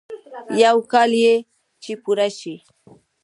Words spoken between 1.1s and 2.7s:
يې چې پوره شي.